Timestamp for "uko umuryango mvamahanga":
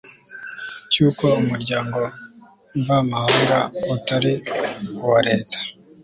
1.07-3.59